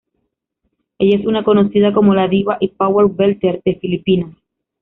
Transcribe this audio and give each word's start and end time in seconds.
Ella 0.97 1.15
es 1.17 1.27
una 1.27 1.43
conocida 1.43 1.93
como 1.93 2.15
la 2.15 2.27
diva 2.27 2.57
y 2.59 2.69
power-belter 2.69 3.61
de 3.63 3.75
Filipinas. 3.75 4.35